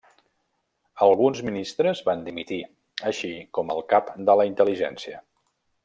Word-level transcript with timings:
Alguns 1.07 1.41
ministres 1.49 2.01
van 2.09 2.23
dimitir 2.29 2.59
així 3.13 3.33
com 3.59 3.73
el 3.77 3.87
cap 3.95 4.11
de 4.31 4.41
la 4.43 4.49
intel·ligència. 4.55 5.23